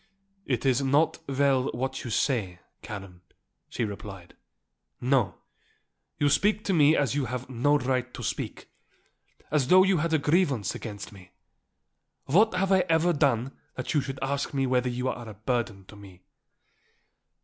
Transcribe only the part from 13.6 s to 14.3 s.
that you should